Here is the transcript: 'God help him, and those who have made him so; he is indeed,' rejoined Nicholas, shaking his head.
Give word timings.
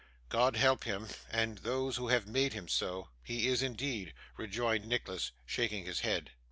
'God 0.29 0.55
help 0.55 0.85
him, 0.85 1.09
and 1.29 1.59
those 1.59 1.97
who 1.97 2.07
have 2.07 2.25
made 2.25 2.53
him 2.53 2.67
so; 2.67 3.09
he 3.21 3.47
is 3.47 3.61
indeed,' 3.61 4.15
rejoined 4.35 4.85
Nicholas, 4.87 5.31
shaking 5.45 5.85
his 5.85 5.99
head. 5.99 6.31